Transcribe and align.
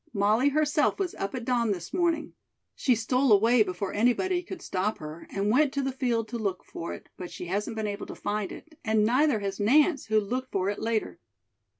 Molly 0.15 0.49
herself 0.49 0.97
was 0.97 1.13
up 1.13 1.35
at 1.35 1.45
dawn 1.45 1.69
this 1.73 1.93
morning. 1.93 2.33
She 2.73 2.95
stole 2.95 3.31
away 3.31 3.61
before 3.61 3.93
anybody 3.93 4.41
could 4.41 4.59
stop 4.63 4.97
her, 4.97 5.27
and 5.29 5.51
went 5.51 5.71
to 5.73 5.83
the 5.83 5.91
field 5.91 6.27
to 6.29 6.39
look 6.39 6.65
for 6.65 6.91
it, 6.95 7.09
but 7.17 7.29
she 7.29 7.45
hasn't 7.45 7.75
been 7.75 7.85
able 7.85 8.07
to 8.07 8.15
find 8.15 8.51
it, 8.51 8.79
and 8.83 9.05
neither 9.05 9.41
has 9.41 9.59
Nance, 9.59 10.05
who 10.07 10.19
looked 10.19 10.51
for 10.51 10.71
it 10.71 10.79
later. 10.79 11.19